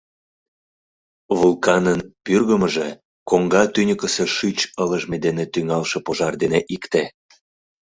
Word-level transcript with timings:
Вулканын 1.37 1.99
пӱргымыжӧ— 2.23 2.89
коҥга 3.29 3.63
тӱньыкысӧ 3.73 4.25
шӱч 4.35 4.59
ылыжме 4.81 5.17
дене 5.25 5.43
тӱҥалше 5.53 5.97
пожар 6.05 6.33
дене 6.43 6.59
икте. 6.75 7.03